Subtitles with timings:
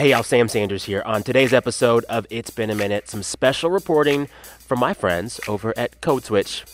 [0.00, 1.02] Hey, y'all, Sam Sanders here.
[1.04, 5.74] On today's episode of It's Been a Minute, some special reporting from my friends over
[5.76, 6.64] at Code Switch.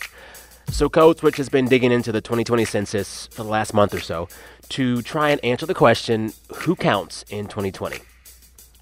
[0.69, 3.99] So, Code Switch has been digging into the 2020 census for the last month or
[3.99, 4.29] so
[4.69, 7.97] to try and answer the question who counts in 2020?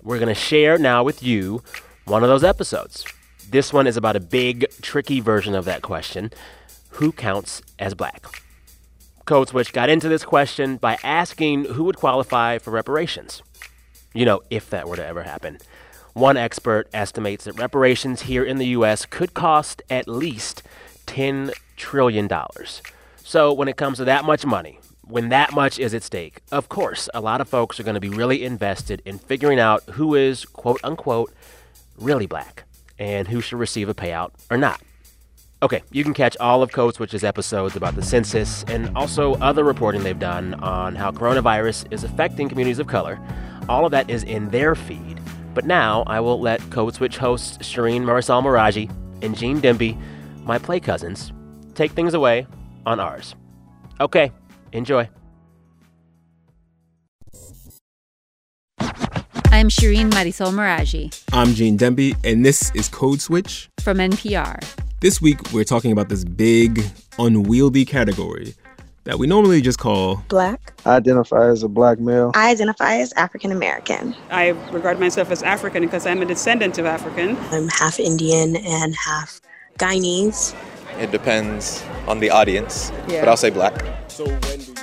[0.03, 1.63] We're going to share now with you
[2.03, 3.03] one of those episodes.
[3.49, 6.29] This one is about a big, tricky version of that question
[6.89, 8.23] who counts as black?
[9.25, 13.41] Code Switch got into this question by asking who would qualify for reparations.
[14.15, 15.59] You know, if that were to ever happen.
[16.13, 19.05] One expert estimates that reparations here in the U.S.
[19.05, 20.63] could cost at least
[21.07, 22.29] $10 trillion.
[23.17, 26.69] So, when it comes to that much money, when that much is at stake, of
[26.69, 30.15] course, a lot of folks are going to be really invested in figuring out who
[30.15, 31.33] is, quote unquote,
[31.97, 32.63] really black
[32.97, 34.81] and who should receive a payout or not.
[35.61, 39.63] Okay, you can catch all of Code Switch's episodes about the census and also other
[39.63, 43.19] reporting they've done on how coronavirus is affecting communities of color
[43.67, 45.19] all of that is in their feed.
[45.53, 49.97] But now I will let Code Switch hosts Shireen Marisol Meraji and Gene Demby,
[50.43, 51.31] my play cousins,
[51.73, 52.47] take things away
[52.85, 53.35] on ours.
[53.99, 54.31] Okay,
[54.73, 55.09] enjoy.
[59.51, 61.23] I'm Shireen Marisol Meraji.
[61.31, 64.61] I'm Gene Demby, and this is Code Switch from NPR.
[64.99, 66.83] This week, we're talking about this big,
[67.17, 68.53] unwieldy category
[69.05, 70.73] that we normally just call black.
[70.85, 72.31] I identify as a black male.
[72.35, 74.15] I identify as African American.
[74.29, 77.37] I regard myself as African because I'm a descendant of African.
[77.51, 79.39] I'm half Indian and half
[79.77, 80.55] Guyanese.
[80.99, 83.21] It depends on the audience, yeah.
[83.21, 83.73] but I'll say black.
[84.07, 84.73] So when do you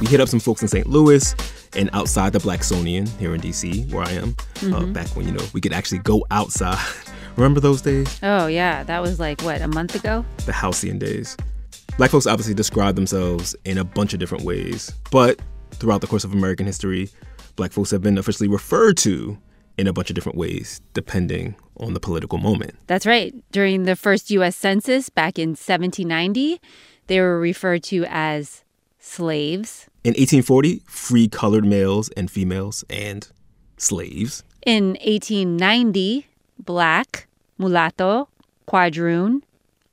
[0.00, 0.86] We hit up some folks in St.
[0.86, 1.34] Louis
[1.76, 4.24] and outside the Blacksonian here in DC, where I am.
[4.28, 4.74] Uh, mm-hmm.
[4.74, 6.78] Uh, back when you know we could actually go outside
[7.38, 8.18] Remember those days?
[8.20, 8.82] Oh, yeah.
[8.82, 10.24] That was like, what, a month ago?
[10.44, 11.36] The halcyon days.
[11.96, 16.24] Black folks obviously describe themselves in a bunch of different ways, but throughout the course
[16.24, 17.08] of American history,
[17.54, 19.38] black folks have been officially referred to
[19.78, 22.74] in a bunch of different ways, depending on the political moment.
[22.88, 23.32] That's right.
[23.52, 24.56] During the first U.S.
[24.56, 26.60] Census back in 1790,
[27.06, 28.64] they were referred to as
[28.98, 29.86] slaves.
[30.02, 33.28] In 1840, free colored males and females and
[33.76, 34.42] slaves.
[34.66, 36.26] In 1890,
[36.58, 37.27] black,
[37.58, 38.28] mulatto,
[38.66, 39.42] quadroon,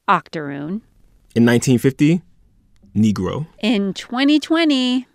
[0.07, 0.81] octoroon.
[1.35, 2.21] In 1950,
[2.95, 3.47] Negro.
[3.59, 5.05] In 2020,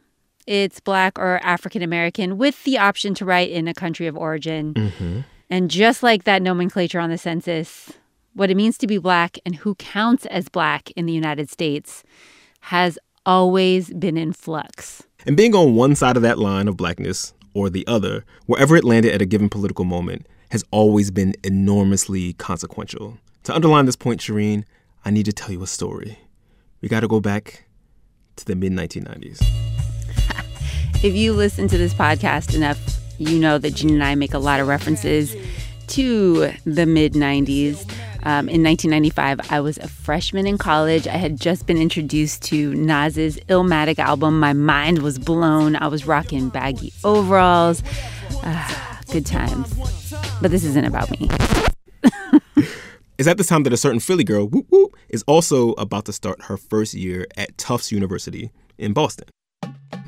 [0.46, 4.74] it's black or African American with the option to write in a country of origin.
[4.74, 5.20] Mm-hmm.
[5.48, 7.92] And just like that nomenclature on the census,
[8.34, 12.04] what it means to be black and who counts as black in the United States
[12.60, 15.02] has always been in flux.
[15.26, 18.84] And being on one side of that line of blackness or the other, wherever it
[18.84, 23.18] landed at a given political moment, has always been enormously consequential.
[23.44, 24.64] To underline this point, Shireen,
[25.04, 26.18] I need to tell you a story.
[26.80, 27.64] We got to go back
[28.36, 29.40] to the mid 1990s.
[31.04, 32.78] if you listen to this podcast enough,
[33.18, 35.36] you know that Gene and I make a lot of references
[35.88, 37.88] to the mid 90s.
[38.22, 41.06] Um, in 1995, I was a freshman in college.
[41.06, 44.38] I had just been introduced to Nas's Illmatic album.
[44.38, 45.74] My mind was blown.
[45.76, 47.82] I was rocking baggy overalls.
[48.42, 49.74] Uh, good times.
[50.40, 51.28] But this isn't about me.
[53.18, 56.14] it's at this time that a certain Philly girl, whoop, whoop, is also about to
[56.14, 59.28] start her first year at Tufts University in Boston.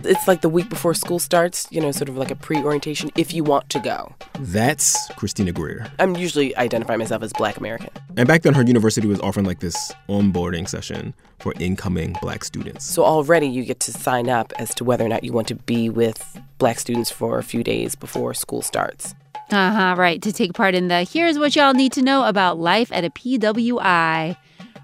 [0.04, 3.10] It's like the week before school starts, you know, sort of like a pre orientation
[3.14, 4.14] if you want to go.
[4.40, 5.86] That's Christina Greer.
[5.98, 7.90] I'm usually identify myself as black American.
[8.16, 12.86] And back then, her university was offering like this onboarding session for incoming black students.
[12.86, 15.56] So already you get to sign up as to whether or not you want to
[15.56, 19.14] be with black students for a few days before school starts.
[19.52, 20.20] Uh huh, right.
[20.22, 23.10] To take part in the here's what y'all need to know about life at a
[23.10, 24.36] PWI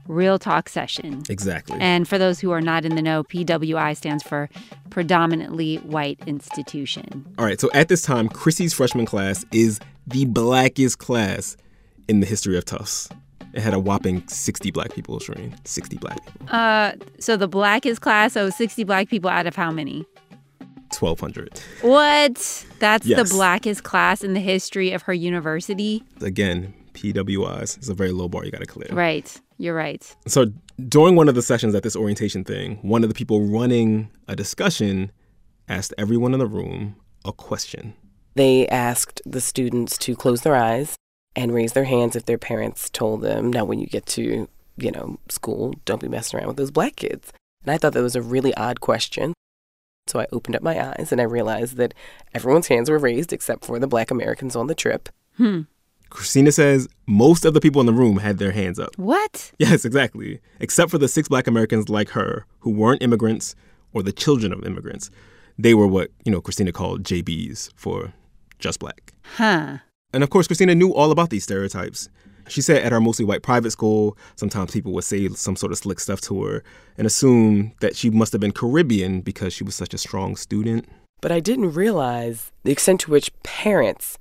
[0.08, 1.22] real talk session.
[1.28, 1.78] Exactly.
[1.80, 4.48] And for those who are not in the know, PWI stands for
[4.90, 7.24] predominantly white institution.
[7.38, 11.56] All right, so at this time, Chrissy's freshman class is the blackest class
[12.08, 13.08] in the history of Tufts.
[13.54, 15.54] It had a whopping 60 black people, Shireen.
[15.66, 16.54] 60 black people.
[16.54, 20.06] Uh, so the blackest class, so 60 black people out of how many?
[20.92, 21.60] 1200.
[21.82, 22.66] What?
[22.78, 23.28] That's yes.
[23.28, 26.02] the blackest class in the history of her university?
[26.20, 28.88] Again, PWIs is a very low bar you got to clear.
[28.90, 29.40] Right.
[29.58, 30.16] You're right.
[30.26, 30.46] So
[30.88, 34.36] during one of the sessions at this orientation thing, one of the people running a
[34.36, 35.10] discussion
[35.68, 37.94] asked everyone in the room a question.
[38.34, 40.96] They asked the students to close their eyes
[41.34, 44.90] and raise their hands if their parents told them, now when you get to, you
[44.90, 47.32] know, school, don't be messing around with those black kids.
[47.64, 49.34] And I thought that was a really odd question.
[50.08, 51.94] So I opened up my eyes and I realized that
[52.34, 55.08] everyone's hands were raised except for the black Americans on the trip.
[55.36, 55.62] Hmm.
[56.10, 58.96] Christina says most of the people in the room had their hands up.
[58.96, 59.52] What?
[59.58, 60.40] Yes, exactly.
[60.60, 63.54] Except for the six black Americans like her who weren't immigrants
[63.92, 65.10] or the children of immigrants.
[65.58, 68.14] They were what, you know, Christina called JBs for
[68.58, 69.12] just black.
[69.36, 69.78] Huh.
[70.12, 72.08] And of course, Christina knew all about these stereotypes.
[72.48, 75.78] She said at our mostly white private school, sometimes people would say some sort of
[75.78, 76.64] slick stuff to her
[76.96, 80.88] and assume that she must have been Caribbean because she was such a strong student.
[81.20, 84.18] But I didn't realize the extent to which parents,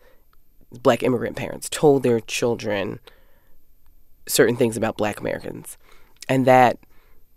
[0.72, 3.00] black immigrant parents, told their children
[4.28, 5.78] certain things about black Americans.
[6.28, 6.78] And that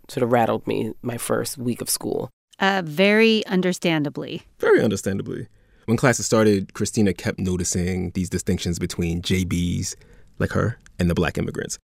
[0.07, 2.29] sort of rattled me my first week of school.
[2.59, 4.43] Uh, very understandably.
[4.59, 5.47] Very understandably.
[5.85, 9.95] When classes started, Christina kept noticing these distinctions between JBs,
[10.41, 11.79] like her, and the black immigrants.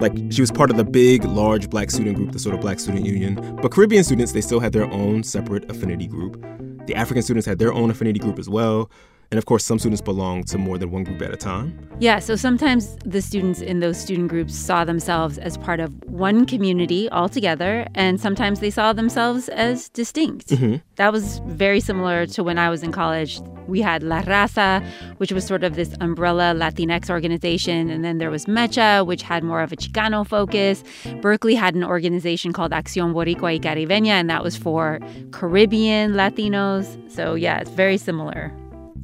[0.00, 2.80] Like, she was part of the big, large black student group, the sort of Black
[2.80, 3.56] Student Union.
[3.62, 6.44] But Caribbean students, they still had their own separate affinity group.
[6.86, 8.90] The African students had their own affinity group as well.
[9.32, 11.88] And of course, some students belong to more than one group at a time.
[12.00, 16.44] Yeah, so sometimes the students in those student groups saw themselves as part of one
[16.44, 20.48] community altogether, and sometimes they saw themselves as distinct.
[20.48, 20.76] Mm-hmm.
[20.96, 23.40] That was very similar to when I was in college.
[23.66, 24.86] We had La Raza,
[25.16, 29.42] which was sort of this umbrella Latinx organization, and then there was Mecha, which had
[29.44, 30.84] more of a Chicano focus.
[31.22, 35.00] Berkeley had an organization called Acción Boricua y Caribeña, and that was for
[35.30, 36.86] Caribbean Latinos.
[37.10, 38.52] So, yeah, it's very similar.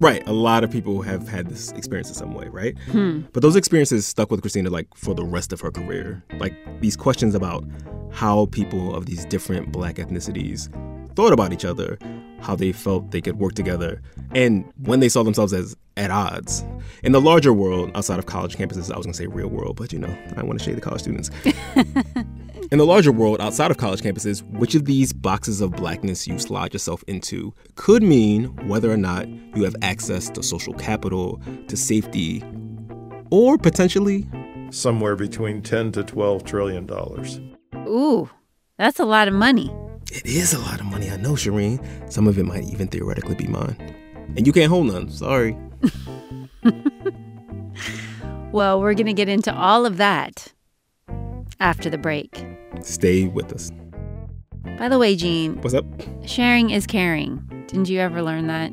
[0.01, 0.27] Right.
[0.27, 2.79] A lot of people have had this experience in some way, right?
[2.91, 3.23] Hmm.
[3.33, 6.23] But those experiences stuck with Christina like for the rest of her career.
[6.39, 7.65] Like these questions about
[8.13, 10.69] how people of these different black ethnicities
[11.15, 11.99] thought about each other,
[12.41, 14.01] how they felt they could work together,
[14.35, 16.65] and when they saw themselves as at odds.
[17.03, 19.93] In the larger world, outside of college campuses, I was gonna say real world, but
[19.93, 21.31] you know, I want to shade the college students.
[22.71, 26.39] In the larger world outside of college campuses, which of these boxes of blackness you
[26.39, 31.77] slide yourself into could mean whether or not you have access to social capital, to
[31.79, 32.45] safety,
[33.31, 34.29] or potentially
[34.71, 37.41] somewhere between 10 to 12 trillion dollars.
[37.87, 38.29] Ooh,
[38.77, 39.75] that's a lot of money.
[40.11, 42.11] It is a lot of money, I know, Shireen.
[42.11, 43.77] Some of it might even theoretically be mine.
[44.37, 45.57] And you can't hold none, sorry.
[48.53, 50.53] well, we're going to get into all of that
[51.61, 52.45] after the break.
[52.83, 53.71] Stay with us.
[54.79, 55.61] By the way, Gene.
[55.61, 55.85] What's up?
[56.25, 57.45] Sharing is caring.
[57.67, 58.73] Didn't you ever learn that?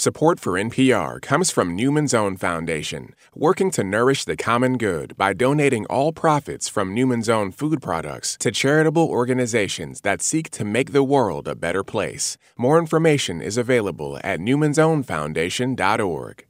[0.00, 5.32] Support for NPR comes from Newman's Own Foundation, working to nourish the common good by
[5.32, 10.92] donating all profits from Newman's Own food products to charitable organizations that seek to make
[10.92, 12.38] the world a better place.
[12.56, 16.46] More information is available at newmansownfoundation.org.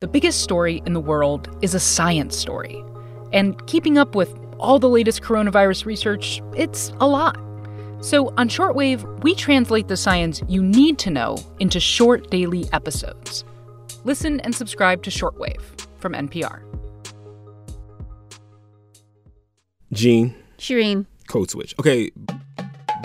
[0.00, 2.82] The biggest story in the world is a science story.
[3.32, 7.38] And keeping up with all the latest coronavirus research, it's a lot.
[8.00, 13.44] So on Shortwave, we translate the science you need to know into short daily episodes.
[14.04, 15.60] Listen and subscribe to Shortwave
[15.98, 16.62] from NPR.
[19.92, 20.34] Gene.
[20.56, 21.06] Shireen.
[21.28, 21.74] Code switch.
[21.78, 22.10] Okay,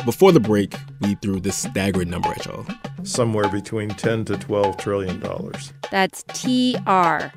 [0.05, 2.65] before the break, we threw this staggering number at y'all.
[3.03, 5.73] Somewhere between 10 to 12 trillion dollars.
[5.91, 7.31] That's TR.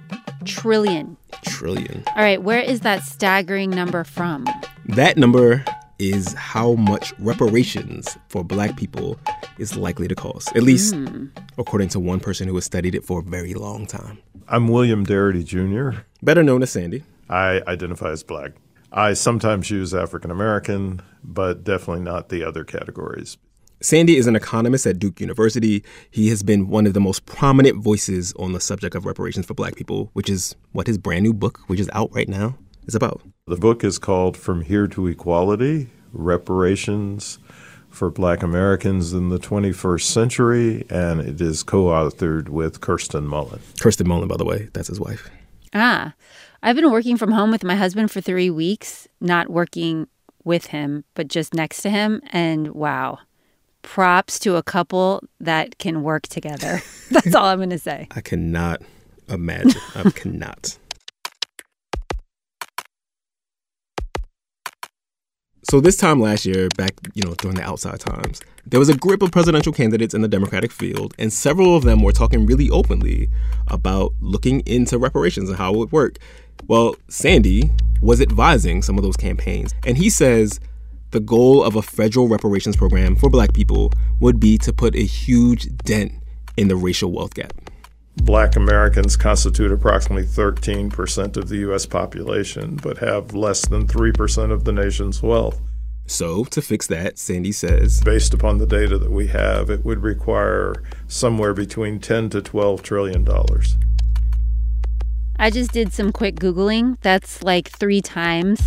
[0.45, 1.17] Trillion.
[1.45, 2.05] Trillion.
[2.09, 4.47] All right, where is that staggering number from?
[4.87, 5.65] That number
[5.99, 9.19] is how much reparations for black people
[9.59, 11.31] is likely to cost, at least mm.
[11.59, 14.19] according to one person who has studied it for a very long time.
[14.47, 17.05] I'm William Darity Jr., better known as Sandy.
[17.29, 18.53] I identify as black.
[18.93, 23.37] I sometimes use African American, but definitely not the other categories.
[23.81, 25.85] Sandy is an economist at Duke University.
[26.11, 29.55] He has been one of the most prominent voices on the subject of reparations for
[29.55, 32.57] black people, which is what his brand new book, which is out right now,
[32.89, 33.21] is about.
[33.47, 37.39] The book is called From Here to Equality Reparations
[37.91, 43.61] for Black Americans in the 21st Century, and it is co authored with Kirsten Mullen.
[43.79, 45.29] Kirsten Mullen, by the way, that's his wife.
[45.75, 46.15] Ah,
[46.63, 50.09] I've been working from home with my husband for three weeks, not working
[50.45, 52.23] with him, but just next to him.
[52.31, 53.19] And wow,
[53.83, 56.81] props to a couple that can work together.
[57.11, 58.09] That's all I'm going to say.
[58.13, 58.81] I cannot
[59.29, 59.81] imagine.
[59.95, 60.78] I cannot.
[65.71, 68.97] So this time last year, back you know during the outside times, there was a
[68.97, 72.71] group of presidential candidates in the Democratic field, and several of them were talking really
[72.71, 73.29] openly
[73.67, 76.17] about looking into reparations and how it would work.
[76.69, 77.71] Well, Sandy
[78.01, 80.59] was advising some of those campaigns, and he says
[81.11, 85.05] the goal of a federal reparations program for black people would be to put a
[85.05, 86.13] huge dent
[86.57, 87.53] in the racial wealth gap.
[88.23, 91.87] Black Americans constitute approximately 13% of the U.S.
[91.87, 95.61] population, but have less than 3% of the nation's wealth.
[96.07, 100.03] So, to fix that, Sandy says Based upon the data that we have, it would
[100.03, 103.77] require somewhere between 10 to 12 trillion dollars.
[105.39, 106.97] I just did some quick Googling.
[107.03, 108.61] That's like three times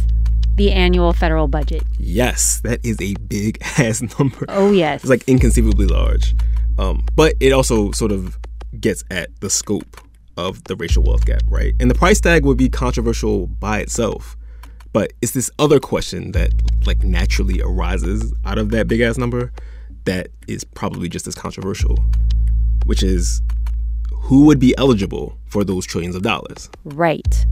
[0.55, 1.84] the annual federal budget.
[1.98, 4.46] Yes, that is a big ass number.
[4.48, 5.01] Oh, yes.
[5.01, 6.36] It's like inconceivably large.
[6.77, 8.38] Um, but it also sort of
[8.79, 10.01] gets at the scope
[10.37, 11.73] of the racial wealth gap, right?
[11.79, 14.37] And the price tag would be controversial by itself.
[14.93, 16.51] But it's this other question that
[16.85, 19.51] like naturally arises out of that big ass number
[20.05, 21.97] that is probably just as controversial,
[22.85, 23.41] which is
[24.13, 26.69] who would be eligible for those trillions of dollars?
[26.83, 27.45] Right.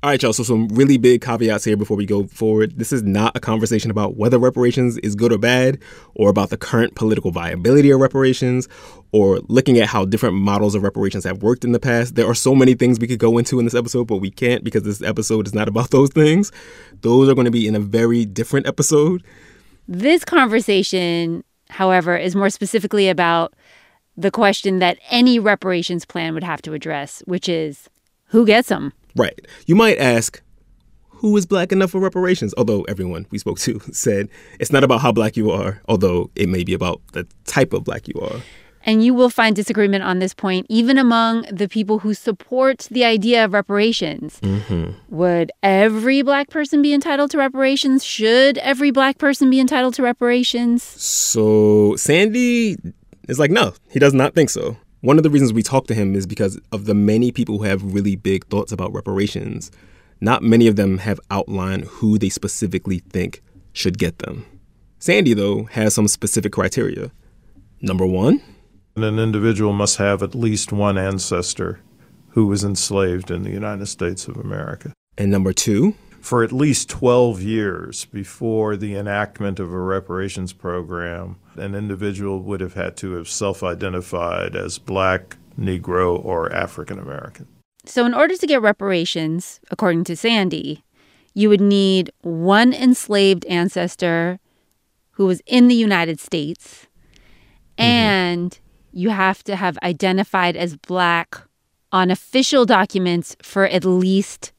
[0.00, 0.32] All right, y'all.
[0.32, 2.78] So, some really big caveats here before we go forward.
[2.78, 5.80] This is not a conversation about whether reparations is good or bad,
[6.14, 8.68] or about the current political viability of reparations,
[9.10, 12.14] or looking at how different models of reparations have worked in the past.
[12.14, 14.62] There are so many things we could go into in this episode, but we can't
[14.62, 16.52] because this episode is not about those things.
[17.00, 19.24] Those are going to be in a very different episode.
[19.88, 23.52] This conversation, however, is more specifically about
[24.16, 27.90] the question that any reparations plan would have to address, which is
[28.26, 28.92] who gets them?
[29.18, 29.46] Right.
[29.66, 30.40] You might ask,
[31.08, 32.54] who is black enough for reparations?
[32.56, 34.28] Although everyone we spoke to said
[34.60, 37.84] it's not about how black you are, although it may be about the type of
[37.84, 38.40] black you are.
[38.84, 43.04] And you will find disagreement on this point, even among the people who support the
[43.04, 44.38] idea of reparations.
[44.40, 44.92] Mm-hmm.
[45.14, 48.04] Would every black person be entitled to reparations?
[48.04, 50.84] Should every black person be entitled to reparations?
[50.84, 52.76] So Sandy
[53.28, 54.76] is like, no, he does not think so.
[55.00, 57.64] One of the reasons we talked to him is because of the many people who
[57.64, 59.70] have really big thoughts about reparations.
[60.20, 63.40] Not many of them have outlined who they specifically think
[63.72, 64.44] should get them.
[64.98, 67.12] Sandy, though, has some specific criteria.
[67.80, 68.42] Number one,
[68.96, 71.80] an individual must have at least one ancestor
[72.30, 74.92] who was enslaved in the United States of America.
[75.16, 75.94] And number two,
[76.28, 82.60] for at least 12 years before the enactment of a reparations program, an individual would
[82.60, 87.46] have had to have self identified as black, Negro, or African American.
[87.86, 90.84] So, in order to get reparations, according to Sandy,
[91.32, 94.38] you would need one enslaved ancestor
[95.12, 96.88] who was in the United States,
[97.78, 97.84] mm-hmm.
[97.84, 98.58] and
[98.92, 101.38] you have to have identified as black
[101.90, 104.52] on official documents for at least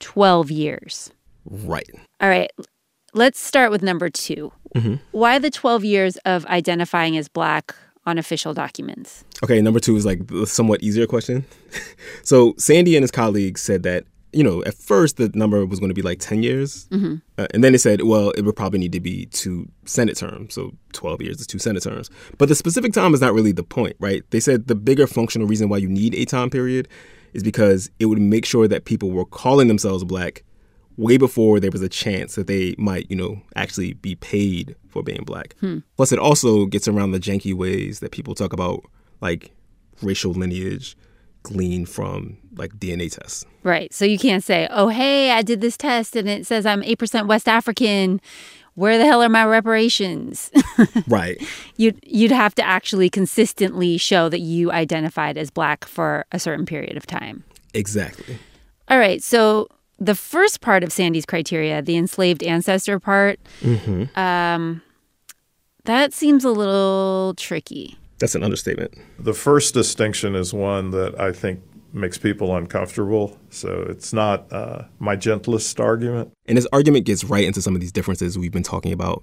[0.00, 1.10] 12 years.
[1.44, 1.88] Right.
[2.20, 2.50] All right.
[3.14, 4.94] Let's start with number 2 mm-hmm.
[5.12, 7.74] Why the 12 years of identifying as black
[8.06, 9.24] on official documents?
[9.42, 11.44] Okay, number two is like the somewhat easier question.
[12.22, 15.88] so Sandy and his colleagues said that you know, at first the number was going
[15.88, 16.86] to be like 10 years.
[16.90, 17.16] Mm-hmm.
[17.38, 20.54] Uh, and then they said, well, it would probably need to be two Senate terms.
[20.54, 22.10] So 12 years is two Senate terms.
[22.36, 24.22] But the specific time is not really the point, right?
[24.30, 26.88] They said the bigger functional reason why you need a time period
[27.32, 30.44] is because it would make sure that people were calling themselves black
[30.96, 35.02] way before there was a chance that they might, you know, actually be paid for
[35.02, 35.54] being black.
[35.60, 35.78] Hmm.
[35.96, 38.84] Plus, it also gets around the janky ways that people talk about,
[39.20, 39.52] like
[40.02, 40.96] racial lineage
[41.44, 43.44] gleaned from like DNA tests.
[43.62, 43.92] Right.
[43.94, 47.26] So you can't say, oh, hey, I did this test and it says I'm 8%
[47.26, 48.20] West African.
[48.78, 50.52] Where the hell are my reparations?
[51.08, 51.36] right.
[51.76, 56.64] You'd, you'd have to actually consistently show that you identified as black for a certain
[56.64, 57.42] period of time.
[57.74, 58.38] Exactly.
[58.86, 59.20] All right.
[59.20, 59.66] So
[59.98, 64.16] the first part of Sandy's criteria, the enslaved ancestor part, mm-hmm.
[64.16, 64.80] um,
[65.82, 67.98] that seems a little tricky.
[68.20, 68.94] That's an understatement.
[69.18, 71.62] The first distinction is one that I think
[71.98, 73.38] makes people uncomfortable.
[73.50, 76.32] So it's not uh, my gentlest argument.
[76.46, 79.22] And his argument gets right into some of these differences we've been talking about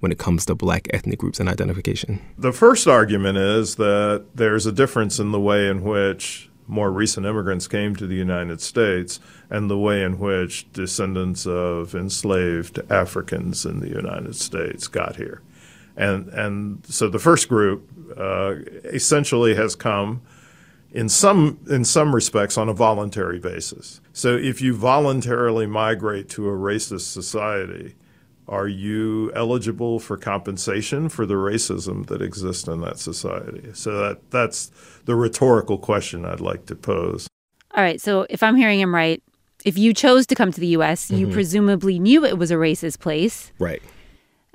[0.00, 2.20] when it comes to black ethnic groups and identification.
[2.36, 7.26] The first argument is that there's a difference in the way in which more recent
[7.26, 13.64] immigrants came to the United States and the way in which descendants of enslaved Africans
[13.66, 15.42] in the United States got here.
[15.96, 20.22] And, and so the first group uh, essentially has come
[20.94, 24.00] in some in some respects on a voluntary basis.
[24.12, 27.96] So if you voluntarily migrate to a racist society,
[28.46, 33.70] are you eligible for compensation for the racism that exists in that society?
[33.74, 34.70] So that that's
[35.04, 37.26] the rhetorical question I'd like to pose.
[37.74, 39.20] All right, so if I'm hearing him right,
[39.64, 41.16] if you chose to come to the US, mm-hmm.
[41.16, 43.50] you presumably knew it was a racist place.
[43.58, 43.82] Right.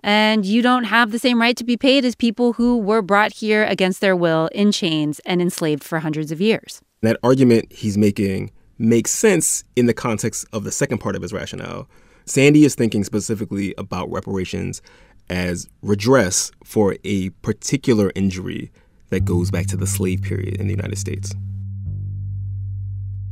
[0.02, 3.34] And you don't have the same right to be paid as people who were brought
[3.34, 6.82] here against their will in chains and enslaved for hundreds of years.
[7.02, 11.34] That argument he's making makes sense in the context of the second part of his
[11.34, 11.88] rationale.
[12.26, 14.82] Sandy is thinking specifically about reparations
[15.30, 18.72] as redress for a particular injury
[19.10, 21.34] that goes back to the slave period in the United States.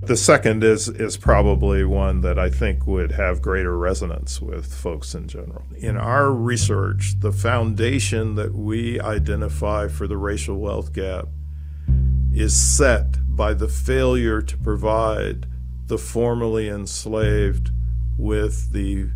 [0.07, 5.13] The second is is probably one that I think would have greater resonance with folks
[5.13, 5.63] in general.
[5.75, 6.07] In mm-hmm.
[6.07, 11.27] our research, the foundation that we identify for the racial wealth gap
[12.33, 15.45] is set by the failure to provide
[15.87, 17.71] the formerly enslaved
[18.17, 19.09] with the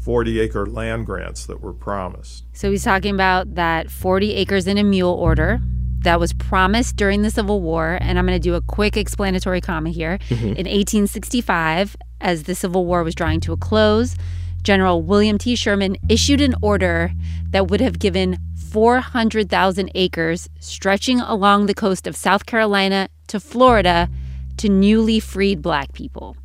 [0.00, 2.44] 40 acre land grants that were promised.
[2.52, 5.60] So he's talking about that 40 acres in a mule order
[6.04, 7.98] that was promised during the Civil War.
[8.00, 10.18] And I'm going to do a quick explanatory comma here.
[10.28, 10.46] Mm-hmm.
[10.46, 14.16] In 1865, as the Civil War was drawing to a close,
[14.62, 15.56] General William T.
[15.56, 17.12] Sherman issued an order
[17.50, 18.38] that would have given
[18.70, 24.08] 400,000 acres stretching along the coast of South Carolina to Florida
[24.56, 26.36] to newly freed black people.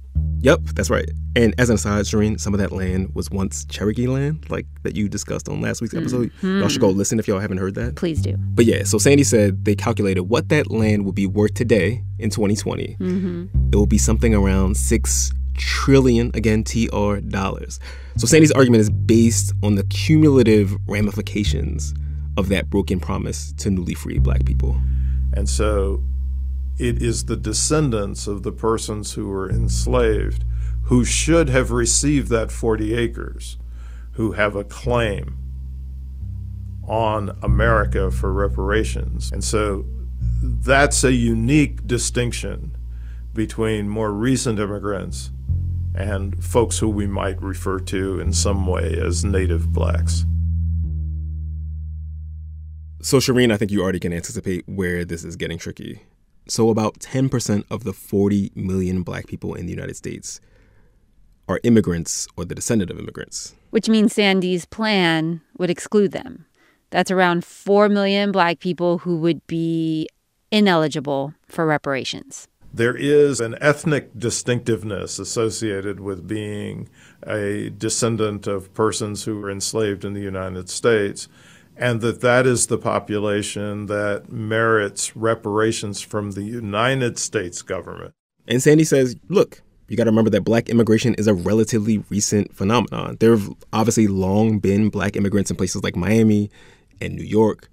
[0.41, 1.09] Yep, that's right.
[1.35, 4.95] And as an aside, Shireen, some of that land was once Cherokee land, like that
[4.95, 6.31] you discussed on last week's episode.
[6.37, 6.59] Mm-hmm.
[6.59, 7.95] Y'all should go listen if y'all haven't heard that.
[7.95, 8.37] Please do.
[8.37, 12.29] But yeah, so Sandy said they calculated what that land would be worth today in
[12.29, 12.95] 2020.
[12.99, 13.45] Mm-hmm.
[13.71, 17.79] It will be something around six trillion, again, TR dollars.
[18.15, 21.93] So Sandy's argument is based on the cumulative ramifications
[22.37, 24.79] of that broken promise to newly freed black people.
[25.33, 26.01] And so
[26.79, 30.45] it is the descendants of the persons who were enslaved
[30.83, 33.57] who should have received that 40 acres
[34.13, 35.37] who have a claim
[36.87, 39.31] on America for reparations.
[39.31, 39.85] And so
[40.41, 42.75] that's a unique distinction
[43.33, 45.29] between more recent immigrants
[45.93, 50.25] and folks who we might refer to in some way as native blacks.
[53.01, 56.01] So, Shireen, I think you already can anticipate where this is getting tricky.
[56.49, 60.41] So, about 10% of the 40 million black people in the United States
[61.47, 63.53] are immigrants or the descendant of immigrants.
[63.69, 66.45] Which means Sandy's plan would exclude them.
[66.89, 70.09] That's around 4 million black people who would be
[70.51, 72.47] ineligible for reparations.
[72.73, 76.89] There is an ethnic distinctiveness associated with being
[77.25, 81.27] a descendant of persons who were enslaved in the United States
[81.79, 88.13] and that that is the population that merits reparations from the United States government.
[88.47, 92.53] And Sandy says, look, you got to remember that black immigration is a relatively recent
[92.53, 93.15] phenomenon.
[93.19, 96.51] There have obviously long been black immigrants in places like Miami
[96.99, 97.69] and New York,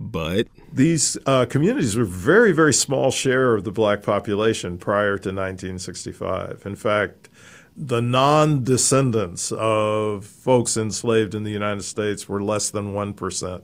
[0.00, 5.30] but these uh, communities were very, very small share of the black population prior to
[5.30, 6.62] 1965.
[6.66, 7.30] In fact,
[7.76, 13.62] the non descendants of folks enslaved in the United States were less than 1%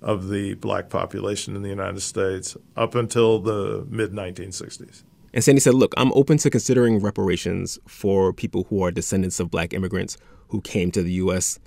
[0.00, 5.04] of the black population in the United States up until the mid 1960s.
[5.34, 9.50] And Sandy said, Look, I'm open to considering reparations for people who are descendants of
[9.50, 10.16] black immigrants
[10.48, 11.58] who came to the U.S.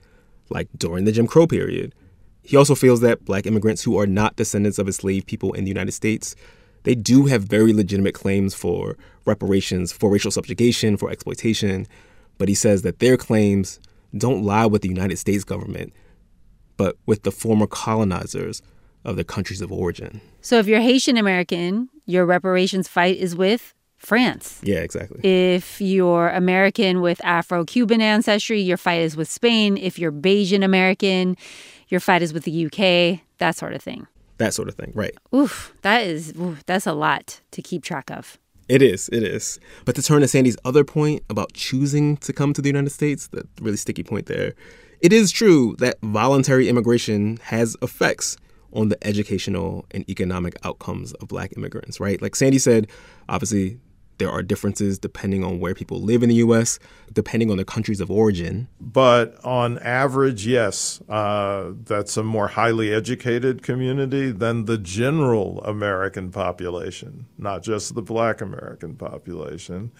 [0.49, 1.93] like during the Jim Crow period.
[2.41, 5.69] He also feels that black immigrants who are not descendants of enslaved people in the
[5.69, 6.35] United States
[6.85, 8.95] they do have very legitimate claims for
[9.25, 11.87] reparations, for racial subjugation, for exploitation.
[12.37, 13.79] But he says that their claims
[14.15, 15.93] don't lie with the United States government,
[16.77, 18.61] but with the former colonizers
[19.03, 20.21] of their countries of origin.
[20.41, 24.59] So if you're Haitian American, your reparations fight is with France.
[24.63, 25.21] Yeah, exactly.
[25.23, 29.75] If you're American with Afro Cuban ancestry, your fight is with Spain.
[29.77, 31.35] If you're Bajan American,
[31.87, 35.15] your fight is with the UK, that sort of thing that sort of thing, right?
[35.33, 38.37] Oof, that is oof, that's a lot to keep track of.
[38.67, 39.59] It is, it is.
[39.85, 43.27] But to turn to Sandy's other point about choosing to come to the United States,
[43.27, 44.53] the really sticky point there,
[45.01, 48.37] it is true that voluntary immigration has effects
[48.73, 52.21] on the educational and economic outcomes of black immigrants, right?
[52.21, 52.87] Like Sandy said,
[53.29, 53.79] obviously
[54.17, 56.79] there are differences depending on where people live in the U.S.,
[57.11, 58.67] depending on the countries of origin.
[58.79, 66.31] But on average, yes, uh, that's a more highly educated community than the general American
[66.31, 69.91] population, not just the black American population.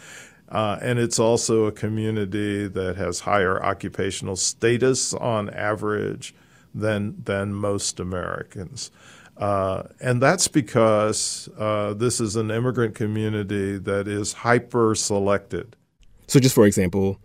[0.50, 6.36] Uh, and it's also a community that has higher occupational status on average
[6.74, 8.92] than, than most Americans.
[9.38, 15.76] Uh, and that's because uh, this is an immigrant community that is hyper selected.
[16.28, 17.20] So, just for example,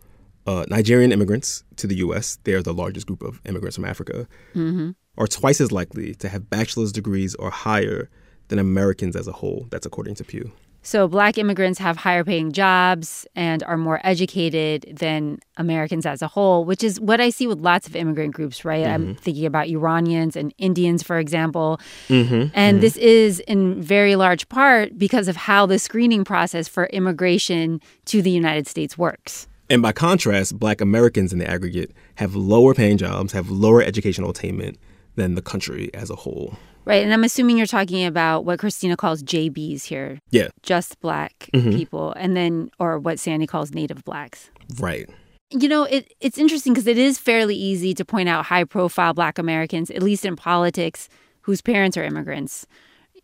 [0.46, 4.90] uh, Nigerian immigrants to the U.S., they're the largest group of immigrants from Africa, mm-hmm.
[5.16, 8.10] are twice as likely to have bachelor's degrees or higher
[8.48, 9.68] than Americans as a whole.
[9.70, 10.52] That's according to Pew.
[10.82, 16.28] So, black immigrants have higher paying jobs and are more educated than Americans as a
[16.28, 18.84] whole, which is what I see with lots of immigrant groups, right?
[18.84, 19.08] Mm-hmm.
[19.08, 21.80] I'm thinking about Iranians and Indians, for example.
[22.08, 22.50] Mm-hmm.
[22.54, 22.80] And mm-hmm.
[22.80, 28.22] this is in very large part because of how the screening process for immigration to
[28.22, 29.46] the United States works.
[29.68, 34.30] And by contrast, black Americans in the aggregate have lower paying jobs, have lower educational
[34.30, 34.78] attainment
[35.14, 36.56] than the country as a whole.
[36.90, 37.04] Right.
[37.04, 40.18] And I'm assuming you're talking about what Christina calls JBs here.
[40.30, 40.48] Yeah.
[40.64, 41.70] Just black mm-hmm.
[41.70, 42.12] people.
[42.14, 44.50] And then, or what Sandy calls native blacks.
[44.76, 45.08] Right.
[45.50, 49.14] You know, it, it's interesting because it is fairly easy to point out high profile
[49.14, 51.08] black Americans, at least in politics,
[51.42, 52.66] whose parents are immigrants.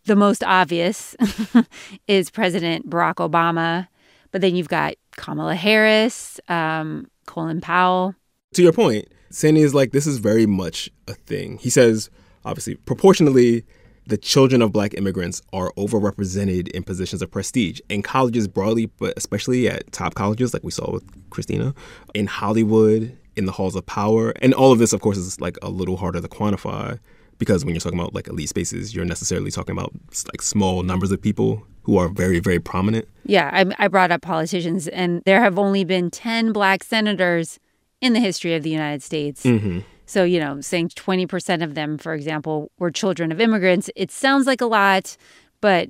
[0.05, 1.17] The most obvious
[2.07, 3.89] is President Barack Obama.
[4.31, 8.15] But then you've got Kamala Harris, um, Colin Powell.
[8.53, 11.57] To your point, Sandy is like, this is very much a thing.
[11.57, 12.09] He says,
[12.47, 13.63] obviously, proportionally,
[14.07, 19.13] the children of black immigrants are overrepresented in positions of prestige in colleges broadly, but
[19.17, 21.73] especially at top colleges, like we saw with Christina,
[22.13, 24.33] in Hollywood, in the halls of power.
[24.41, 26.99] And all of this, of course, is like a little harder to quantify
[27.37, 29.93] because when you're talking about like elite spaces, you're necessarily talking about
[30.31, 33.07] like small numbers of people who are very, very prominent.
[33.25, 37.59] Yeah, I, I brought up politicians, and there have only been 10 black senators
[38.01, 39.43] in the history of the United States.
[39.43, 39.79] Mm-hmm.
[40.07, 44.47] So, you know, saying 20% of them, for example, were children of immigrants, it sounds
[44.47, 45.17] like a lot,
[45.61, 45.89] but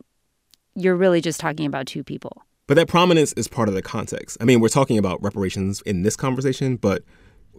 [0.75, 2.41] you're really just talking about two people.
[2.65, 4.37] But that prominence is part of the context.
[4.41, 7.03] I mean, we're talking about reparations in this conversation, but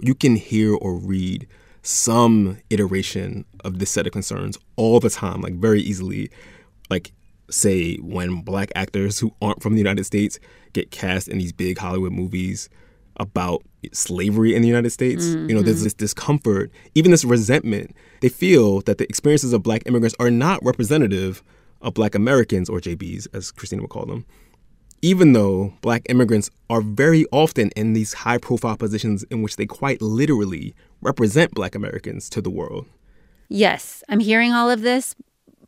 [0.01, 1.47] you can hear or read
[1.83, 6.29] some iteration of this set of concerns all the time, like very easily.
[6.91, 7.13] Like,
[7.51, 10.41] say, when black actors who aren't from the United States
[10.73, 12.69] get cast in these big Hollywood movies
[13.17, 13.63] about
[13.93, 15.25] slavery in the United States.
[15.25, 15.49] Mm-hmm.
[15.49, 15.85] You know, there's mm-hmm.
[15.85, 17.95] this discomfort, even this resentment.
[18.21, 21.43] They feel that the experiences of black immigrants are not representative
[21.81, 24.25] of black Americans or JBs, as Christina would call them.
[25.01, 29.67] Even though black immigrants are very often in these high profile positions in which they
[29.67, 32.87] quite literally represent black Americans to the world.
[33.49, 35.15] Yes, I'm hearing all of this,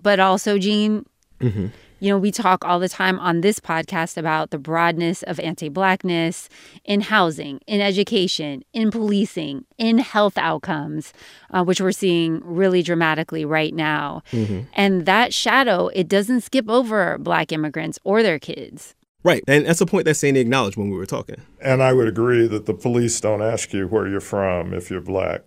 [0.03, 1.07] but also, Gene,
[1.40, 1.68] mm-hmm.
[2.01, 5.69] You know, we talk all the time on this podcast about the broadness of anti
[5.69, 6.49] Blackness
[6.85, 11.13] in housing, in education, in policing, in health outcomes,
[11.51, 14.23] uh, which we're seeing really dramatically right now.
[14.33, 14.61] Mm-hmm.
[14.73, 18.95] And that shadow, it doesn't skip over Black immigrants or their kids.
[19.23, 19.45] Right.
[19.47, 21.43] And that's a point that Sandy acknowledged when we were talking.
[21.61, 25.03] And I would agree that the police don't ask you where you're from if you're
[25.03, 25.43] black.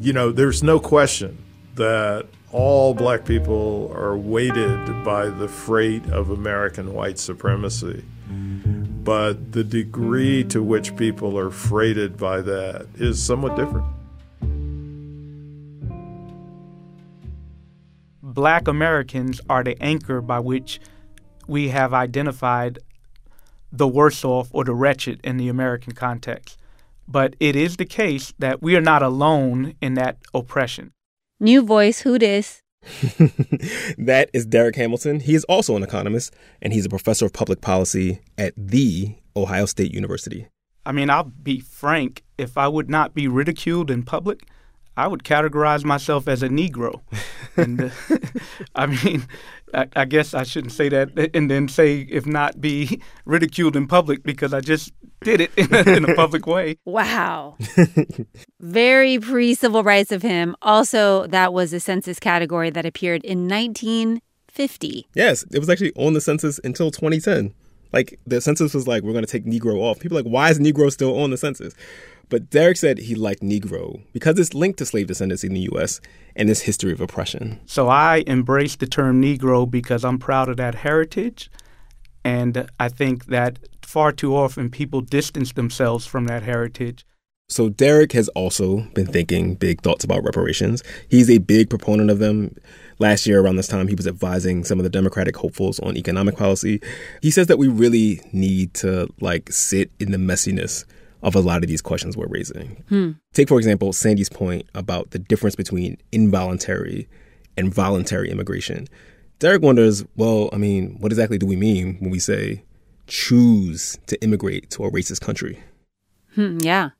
[0.00, 1.38] You know, there's no question
[1.76, 8.04] that all black people are weighted by the freight of American white supremacy.
[8.28, 13.86] But the degree to which people are freighted by that is somewhat different.
[18.22, 20.80] Black Americans are the anchor by which
[21.46, 22.80] we have identified
[23.72, 26.58] the worse off or the wretched in the American context.
[27.08, 30.92] But it is the case that we are not alone in that oppression.
[31.38, 32.62] New voice, who this?
[33.98, 35.20] that is Darrick Hamilton.
[35.20, 39.66] He is also an economist, and he's a professor of public policy at the Ohio
[39.66, 40.46] State University.
[40.86, 42.24] I mean, I'll be frank.
[42.38, 44.46] If I would not be ridiculed in public,
[44.96, 47.02] I would categorize myself as a Negro.
[47.56, 47.90] and uh,
[48.74, 49.26] I mean,
[49.74, 53.86] I, I, guess I shouldn't say that and then say, if not, be ridiculed in
[53.86, 56.78] public because I just did it in a, in a public way.
[56.86, 57.56] Wow.
[58.60, 60.56] Very pre civil rights of him.
[60.62, 65.06] Also, that was a census category that appeared in 1950.
[65.14, 67.52] Yes, it was actually on the census until 2010.
[67.96, 69.98] Like, the census was like, we're going to take Negro off.
[70.00, 71.72] People like, why is Negro still on the census?
[72.28, 76.02] But Darrick said he liked Negro because it's linked to slave descendants in the U.S.
[76.34, 77.58] and this history of oppression.
[77.64, 81.50] So I embrace the term Negro because I'm proud of that heritage.
[82.22, 87.06] And I think that far too often people distance themselves from that heritage.
[87.48, 90.82] So Darrick has also been thinking big thoughts about reparations.
[91.08, 92.56] He's a big proponent of them.
[92.98, 96.36] Last year, around this time, he was advising some of the Democratic hopefuls on economic
[96.36, 96.80] policy.
[97.20, 100.84] He says that we really need to like sit in the messiness
[101.22, 102.84] of a lot of these questions we're raising.
[102.88, 103.10] Hmm.
[103.32, 107.08] Take, for example, Sandy's point about the difference between involuntary
[107.56, 108.86] and voluntary immigration.
[109.40, 112.62] Darrick wonders, well, I mean, what exactly do we mean when we say
[113.06, 115.62] choose to immigrate to a racist country?
[116.34, 116.90] Hmm, yeah.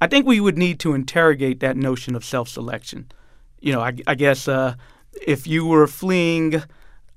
[0.00, 3.10] I think we would need to interrogate that notion of self selection.
[3.60, 4.74] You know, I, I guess uh,
[5.26, 6.62] if you were fleeing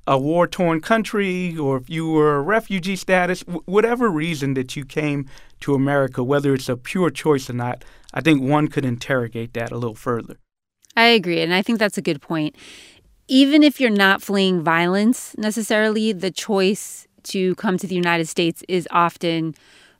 [0.06, 4.76] a war torn country or if you were a refugee status, w- whatever reason that
[4.76, 5.26] you came
[5.60, 7.84] to America, whether it's a pure choice or not,
[8.14, 10.38] I think one could interrogate that a little further.
[10.96, 11.42] I agree.
[11.42, 12.56] And I think that's a good point.
[13.28, 18.64] even if you're not fleeing violence necessarily, the choice to come to the United States
[18.70, 19.54] is often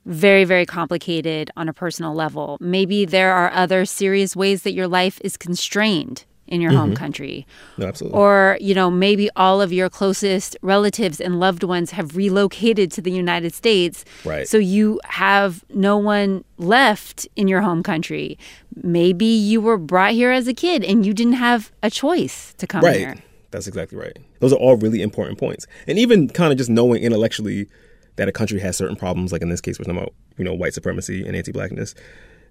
[0.06, 2.56] very, very complicated on a personal level.
[2.60, 6.80] Maybe there are other serious ways that your life is constrained in your mm-hmm.
[6.80, 7.46] home country.
[7.76, 8.18] No, absolutely.
[8.18, 13.02] Or, you know, maybe all of your closest relatives and loved ones have relocated to
[13.02, 14.04] the United States.
[14.24, 14.48] Right.
[14.48, 18.38] So you have no one left in your home country.
[18.82, 22.66] Maybe you were brought here as a kid and you didn't have a choice to
[22.66, 22.96] come right.
[22.96, 23.16] here.
[23.50, 24.16] That's exactly right.
[24.40, 25.66] Those are all really important points.
[25.86, 27.68] And even kind of just knowing intellectually
[28.16, 30.52] that a country has certain problems, like in this case, we're talking about, you know,
[30.52, 31.94] white supremacy and anti blackness,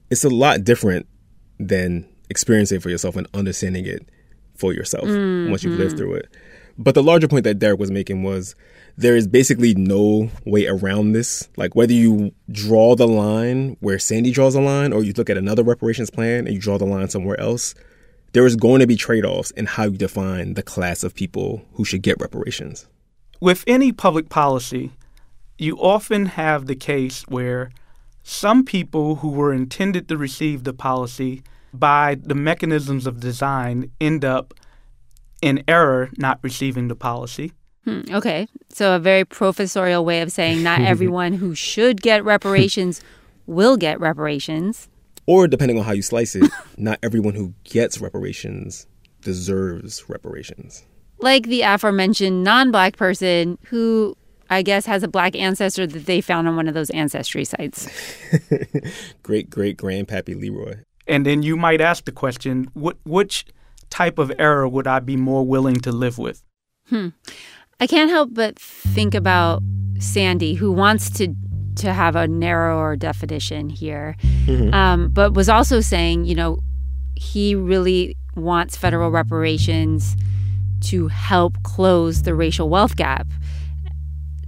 [0.09, 1.05] it's a lot different
[1.59, 4.07] than experiencing for yourself and understanding it
[4.55, 5.49] for yourself mm-hmm.
[5.49, 6.29] once you've lived through it.
[6.77, 8.55] But the larger point that Darrick was making was
[8.97, 11.49] there is basically no way around this.
[11.57, 15.37] Like whether you draw the line where Sandy draws a line or you look at
[15.37, 17.73] another reparations plan and you draw the line somewhere else,
[18.33, 21.65] there is going to be trade offs in how you define the class of people
[21.73, 22.87] who should get reparations.
[23.39, 24.91] With any public policy,
[25.57, 27.71] you often have the case where
[28.23, 31.41] some people who were intended to receive the policy
[31.73, 34.53] by the mechanisms of design end up
[35.41, 37.51] in error not receiving the policy.
[37.83, 38.47] Hmm, okay.
[38.69, 43.01] So, a very professorial way of saying not everyone who should get reparations
[43.45, 44.89] will get reparations.
[45.25, 48.87] Or, depending on how you slice it, not everyone who gets reparations
[49.21, 50.83] deserves reparations.
[51.19, 54.15] Like the aforementioned non black person who
[54.49, 57.89] I guess, has a black ancestor that they found on one of those ancestry sites.
[59.23, 60.77] great great grandpappy Leroy.
[61.07, 63.45] And then you might ask the question, what, which
[63.89, 66.43] type of error would I be more willing to live with?
[66.89, 67.09] Hmm.
[67.79, 69.61] I can't help but think about
[69.99, 71.33] Sandy, who wants to
[71.75, 74.15] to have a narrower definition here,
[74.47, 74.73] mm-hmm.
[74.73, 76.59] um, but was also saying, you know,
[77.15, 80.15] he really wants federal reparations
[80.81, 83.27] to help close the racial wealth gap.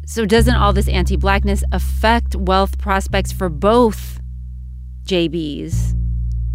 [0.08, 4.19] So, doesn't all this anti blackness affect wealth prospects for both
[5.06, 5.95] JBs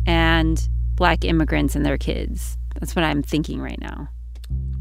[0.06, 2.56] and black immigrants and their kids?
[2.80, 4.08] That's what I'm thinking right now.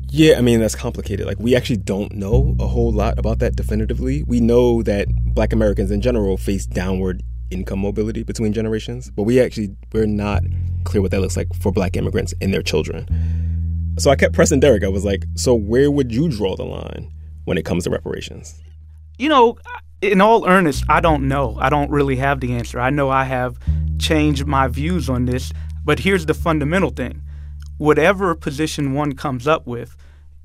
[0.09, 1.25] Yeah, I mean, that's complicated.
[1.25, 4.23] Like, we actually don't know a whole lot about that definitively.
[4.27, 9.41] We know that black Americans in general face downward income mobility between generations, but we
[9.41, 10.43] actually, we're not
[10.83, 13.07] clear what that looks like for black immigrants and their children.
[13.97, 14.83] So I kept pressing Darrick.
[14.83, 17.11] I was like, so where would you draw the line
[17.45, 18.61] when it comes to reparations?
[19.17, 19.57] You know,
[20.03, 21.57] in all earnest, I don't know.
[21.59, 22.79] I don't really have the answer.
[22.79, 23.57] I know I have
[23.97, 25.53] changed my views on this,
[25.85, 27.21] but here's the fundamental thing.
[27.77, 29.95] Whatever position one comes up with,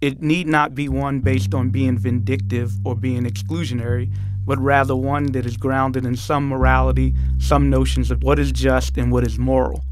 [0.01, 4.13] it need not be one based on being vindictive or being exclusionary,
[4.45, 8.97] but rather one that is grounded in some morality, some notions of what is just
[8.97, 9.83] and what is moral.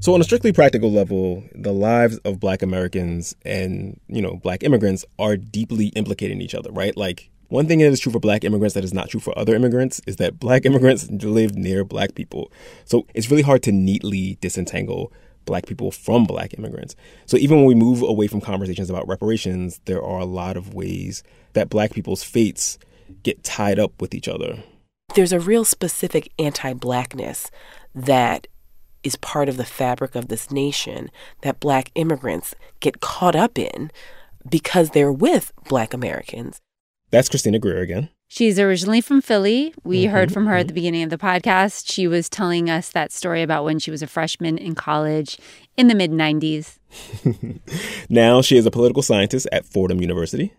[0.00, 4.62] So on a strictly practical level, the lives of black Americans and, you know, black
[4.62, 6.96] immigrants are deeply implicated in each other, right?
[6.96, 9.54] Like one thing that is true for black immigrants that is not true for other
[9.54, 12.50] immigrants is that black immigrants live near black people.
[12.86, 15.12] So it's really hard to neatly disentangle
[15.44, 16.96] black people from black immigrants.
[17.26, 20.72] So even when we move away from conversations about reparations, there are a lot of
[20.72, 22.78] ways that black people's fates
[23.22, 24.62] get tied up with each other.
[25.14, 27.50] There's a real specific anti blackness
[27.94, 28.46] that
[29.02, 31.10] is part of the fabric of this nation
[31.42, 33.90] that black immigrants get caught up in
[34.48, 36.60] because they're with black Americans.
[37.10, 38.08] That's Christina Greer again.
[38.28, 39.74] She's originally from Philly.
[39.82, 40.60] We mm-hmm, heard from her mm-hmm.
[40.60, 41.90] at the beginning of the podcast.
[41.90, 45.36] She was telling us that story about when she was a freshman in college
[45.76, 46.78] in the mid 90s.
[48.08, 50.54] now she is a political scientist at Fordham University.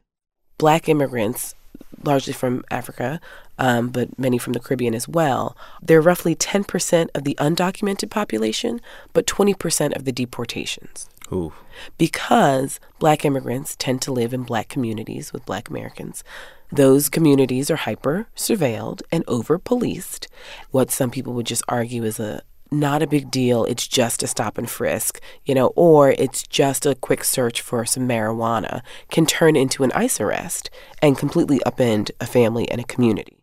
[0.58, 1.56] Black immigrants
[2.04, 3.20] largely from Africa,
[3.58, 5.56] um, but many from the Caribbean as well.
[5.82, 8.82] They're roughly 10% of the undocumented population,
[9.14, 11.10] but 20% of the deportations.
[11.32, 11.54] Ooh.
[11.98, 16.24] Because black immigrants tend to live in black communities with black Americans.
[16.72, 20.28] Those communities are hyper surveilled and over policed.
[20.72, 23.66] What some people would just argue is a not a big deal.
[23.66, 27.86] It's just a stop and frisk, you know, or it's just a quick search for
[27.86, 30.70] some marijuana can turn into an ICE arrest
[31.02, 33.38] and completely upend a family and a community.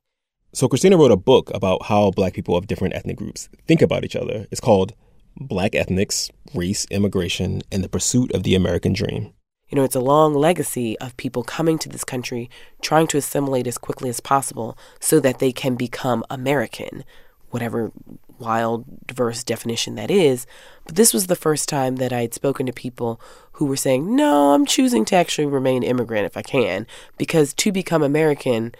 [0.54, 4.04] So, Christina wrote a book about how black people of different ethnic groups think about
[4.04, 4.46] each other.
[4.50, 4.94] It's called
[5.36, 9.34] Black Ethnics, Race, Immigration, and the Pursuit of the American Dream.
[9.68, 12.48] You know, it's a long legacy of people coming to this country,
[12.80, 17.04] trying to assimilate as quickly as possible so that they can become American,
[17.50, 17.92] whatever
[18.38, 20.46] wild, diverse definition that is.
[20.84, 23.20] But this was the first time that I had spoken to people
[23.52, 27.72] who were saying, no, I'm choosing to actually remain immigrant if I can, because to
[27.72, 28.72] become American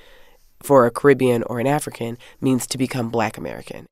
[0.60, 3.86] for a Caribbean or an African means to become black American.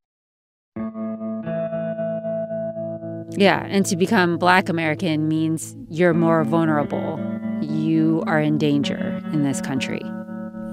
[3.39, 7.21] Yeah, and to become black American means you're more vulnerable.
[7.61, 10.03] You are in danger in this country.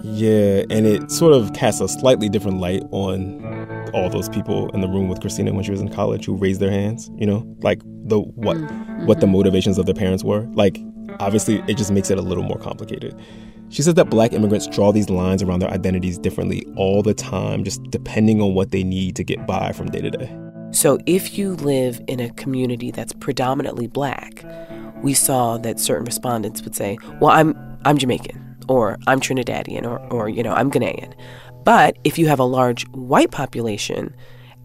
[0.03, 4.81] Yeah, and it sort of casts a slightly different light on all those people in
[4.81, 7.47] the room with Christina when she was in college who raised their hands, you know?
[7.61, 9.05] Like the what mm-hmm.
[9.05, 10.41] what the motivations of their parents were.
[10.53, 10.79] Like
[11.19, 13.19] obviously it just makes it a little more complicated.
[13.69, 17.63] She says that black immigrants draw these lines around their identities differently all the time,
[17.63, 20.37] just depending on what they need to get by from day to day.
[20.71, 24.43] So if you live in a community that's predominantly black,
[25.01, 29.99] we saw that certain respondents would say, "Well, I'm I'm Jamaican." Or I'm Trinidadian, or,
[30.11, 31.13] or you know, I'm Ghanaian.
[31.63, 34.15] But if you have a large white population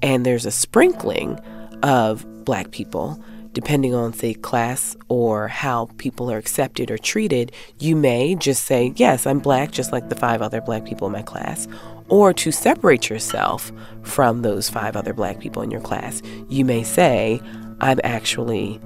[0.02, 1.38] and there's a sprinkling
[1.82, 7.96] of black people, depending on, say, class or how people are accepted or treated, you
[7.96, 11.22] may just say, Yes, I'm black, just like the five other black people in my
[11.22, 11.68] class.
[12.08, 13.70] Or to separate yourself
[14.02, 17.40] from those five other black people in your class, you may say,
[17.80, 18.80] I'm actually,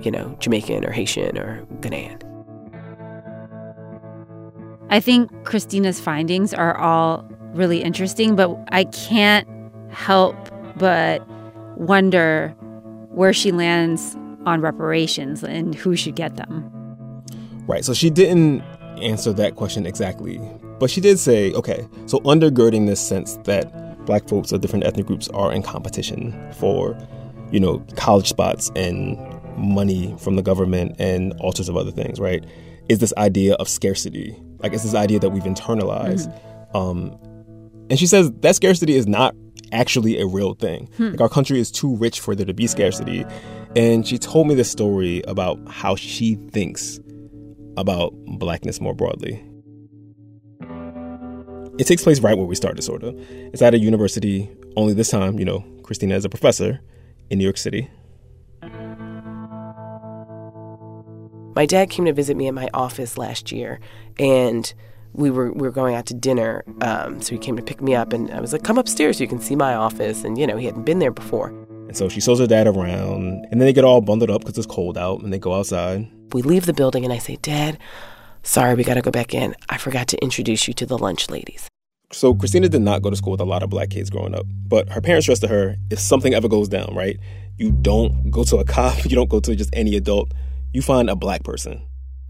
[0.00, 2.31] you know, Jamaican or Haitian or Ghanaian.
[4.92, 9.48] I think Christina's findings are all really interesting, but I can't
[9.90, 10.36] help
[10.76, 11.26] but
[11.78, 12.54] wonder
[13.08, 16.70] where she lands on reparations and who should get them.
[17.66, 17.86] Right.
[17.86, 18.60] So she didn't
[19.00, 20.38] answer that question exactly,
[20.78, 25.06] but she did say, okay, so undergirding this sense that black folks of different ethnic
[25.06, 26.94] groups are in competition for,
[27.50, 29.16] you know, college spots and
[29.56, 32.44] money from the government and all sorts of other things, right?
[32.90, 34.36] Is this idea of scarcity.
[34.62, 36.28] Like, it's this idea that we've internalized.
[36.28, 36.76] Mm-hmm.
[36.76, 37.18] Um,
[37.90, 39.34] and she says that scarcity is not
[39.72, 40.88] actually a real thing.
[40.96, 41.10] Hmm.
[41.10, 43.24] Like our country is too rich for there to be scarcity.
[43.74, 47.00] And she told me this story about how she thinks
[47.76, 49.44] about blackness more broadly.
[51.78, 53.14] It takes place right where we started, sort of.
[53.30, 56.80] It's at a university, only this time, you know, Christina is a professor
[57.30, 57.90] in New York City.
[61.54, 63.78] My dad came to visit me in my office last year,
[64.18, 64.72] and
[65.12, 66.64] we were we were going out to dinner.
[66.80, 69.24] Um, so he came to pick me up, and I was like, "Come upstairs, so
[69.24, 71.48] you can see my office." And you know, he hadn't been there before.
[71.88, 74.56] And so she shows her dad around, and then they get all bundled up because
[74.56, 76.08] it's cold out, and they go outside.
[76.32, 77.78] We leave the building, and I say, "Dad,
[78.42, 79.54] sorry, we got to go back in.
[79.68, 81.68] I forgot to introduce you to the lunch ladies."
[82.12, 84.46] So Christina did not go to school with a lot of black kids growing up,
[84.46, 87.18] but her parents stressed to her, if something ever goes down, right,
[87.56, 90.32] you don't go to a cop, you don't go to just any adult,
[90.72, 91.82] you find a black person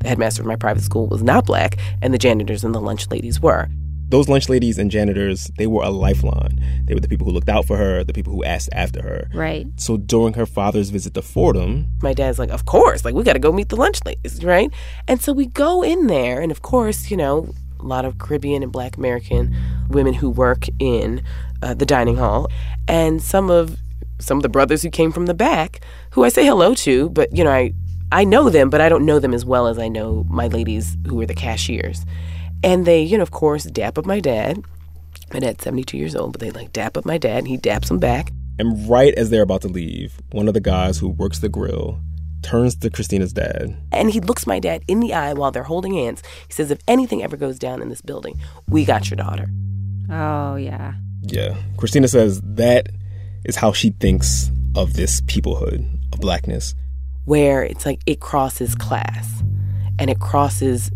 [0.02, 3.10] the headmaster of my private school was not black, and the janitors and the lunch
[3.10, 3.68] ladies were.
[4.08, 6.62] Those lunch ladies and janitors, they were a lifeline.
[6.84, 9.30] They were the people who looked out for her, the people who asked after her.
[9.32, 9.66] Right.
[9.76, 13.32] So during her father's visit to Fordham, my dad's like, Of course, like, we got
[13.34, 14.70] to go meet the lunch ladies, right?
[15.08, 18.62] And so we go in there, and of course, you know, a lot of Caribbean
[18.62, 19.56] and Black American
[19.88, 21.22] women who work in
[21.62, 22.48] uh, the dining hall,
[22.88, 23.78] and some of
[24.22, 27.34] some of the brothers who came from the back, who I say hello to, but
[27.36, 27.72] you know, I
[28.12, 30.98] I know them, but I don't know them as well as I know my ladies
[31.08, 32.04] who are the cashiers.
[32.62, 34.62] And they, you know, of course, dap up my dad.
[35.32, 37.88] My dad's 72 years old, but they like dap up my dad, and he daps
[37.88, 38.30] them back.
[38.58, 42.00] And right as they're about to leave, one of the guys who works the grill
[42.42, 43.74] turns to Christina's dad.
[43.92, 46.22] And he looks my dad in the eye while they're holding hands.
[46.46, 49.48] He says, If anything ever goes down in this building, we got your daughter.
[50.10, 50.94] Oh, yeah.
[51.22, 51.56] Yeah.
[51.78, 52.90] Christina says that
[53.46, 56.74] is how she thinks of this peoplehood of blackness
[57.24, 59.42] where it's like it crosses class
[59.98, 60.90] and it crosses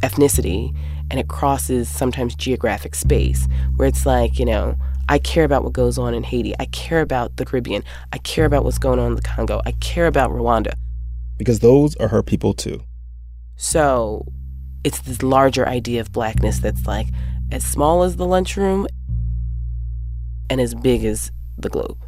[0.00, 0.76] ethnicity
[1.10, 4.76] and it crosses sometimes geographic space where it's like, you know,
[5.08, 6.54] I care about what goes on in Haiti.
[6.60, 7.82] I care about the Caribbean.
[8.12, 9.62] I care about what's going on in the Congo.
[9.64, 10.74] I care about Rwanda.
[11.38, 12.82] Because those are her people too.
[13.56, 14.26] So
[14.84, 17.08] it's this larger idea of blackness that's like
[17.50, 18.86] as small as the lunchroom
[20.50, 21.98] and as big as the globe.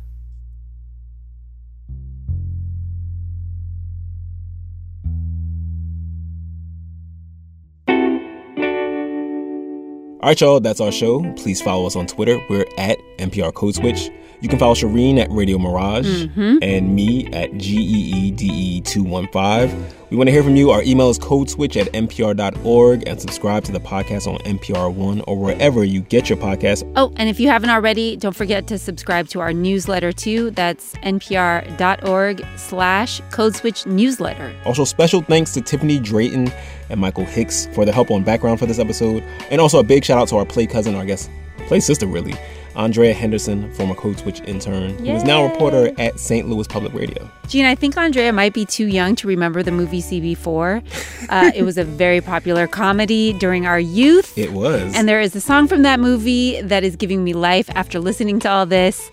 [10.22, 11.22] All right, y'all, that's our show.
[11.33, 12.38] Please follow us on Twitter.
[12.50, 14.11] We're at NPR Code Switch.
[14.40, 16.57] You can follow Shireen at Radio Mirage mm-hmm.
[16.62, 19.92] and me at GeeDee215.
[20.09, 20.70] We want to hear from you.
[20.70, 25.38] Our email is codeswitch at npr.org and subscribe to the podcast on NPR One or
[25.38, 26.91] wherever you get your podcasts.
[26.97, 30.53] Oh, and if you haven't already, don't forget to subscribe to our newsletter too.
[30.53, 34.55] That's npr.org slash codeswitch newsletter.
[34.64, 36.51] Also, special thanks to Tiffany Drayton
[36.88, 39.22] and Michael Hicks for the help on background for this episode.
[39.51, 41.28] And also a big shout out to our play cousin, or I guess
[41.68, 42.34] play sister really,
[42.81, 45.11] Andrea Henderson, former Code Switch intern, Yay.
[45.11, 46.49] who is now a reporter at St.
[46.49, 47.31] Louis Public Radio.
[47.47, 50.83] Gene, I think Andrea might be too young to remember the movie CB4.
[51.28, 54.37] Uh, it was a very popular comedy during our youth.
[54.37, 54.97] It was.
[54.97, 58.41] And there is a song from that movie that is giving me life after listening
[58.41, 59.12] to all this.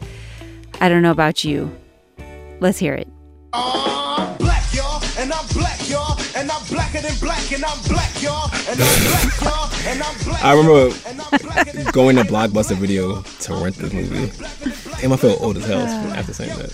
[0.82, 1.70] I don't know about you.
[2.60, 3.08] Let's hear it.
[3.54, 4.07] I'm
[7.02, 10.44] blacker than black, and I'm black, y'all, and I'm black, y'all, and I'm black.
[10.44, 14.32] I remember going to Blockbuster Video to rent this movie.
[15.02, 15.82] Damn, I feel old as hell
[16.16, 16.72] after saying that.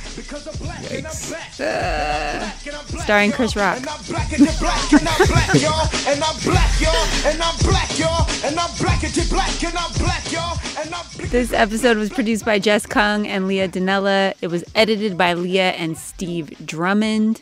[0.88, 1.34] Yikes.
[1.60, 2.50] Uh,
[3.04, 3.80] starring Chris Rock.
[11.30, 14.34] This episode was produced by Jess Kung and Leah Donnella.
[14.42, 17.42] It was edited by Leah and Steve Drummond.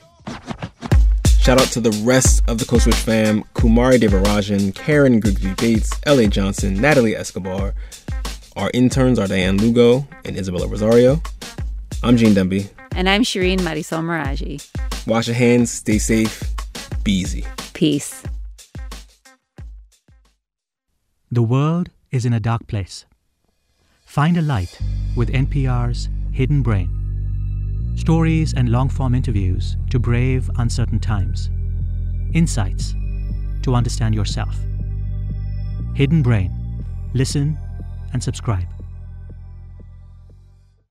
[1.41, 5.89] Shout out to the rest of the Code Switch fam Kumari Devarajan, Karen Grigsby Bates,
[6.03, 6.27] L.A.
[6.27, 7.73] Johnson, Natalie Escobar.
[8.55, 11.19] Our interns are Diane Lugo and Isabella Rosario.
[12.03, 12.69] I'm Gene Demby.
[12.95, 14.61] And I'm Shireen Marisol Meraji.
[15.07, 16.43] Wash your hands, stay safe,
[17.03, 17.43] be easy.
[17.73, 18.21] Peace.
[21.31, 23.05] The world is in a dark place.
[24.05, 24.79] Find a light
[25.15, 27.00] with NPR's Hidden Brain.
[27.95, 31.49] Stories and long form interviews to brave uncertain times.
[32.33, 32.95] Insights
[33.61, 34.55] to understand yourself.
[35.93, 36.51] Hidden Brain.
[37.13, 37.57] Listen
[38.13, 38.67] and subscribe.